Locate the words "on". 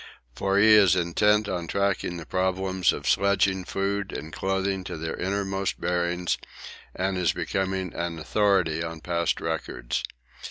1.47-1.67, 8.81-9.01